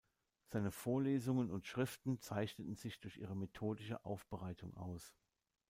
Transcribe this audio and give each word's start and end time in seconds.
Seine 0.47 0.71
Vorlesungen 0.71 1.51
und 1.51 1.67
Schriften 1.67 2.17
zeichneten 2.19 2.73
sich 2.75 2.99
durch 2.99 3.17
ihre 3.17 3.35
methodische 3.35 4.03
Aufbereitung 4.03 4.75
aus. 4.75 5.13